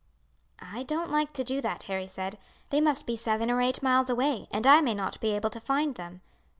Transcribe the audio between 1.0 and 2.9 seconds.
like to do that," Harry said. "They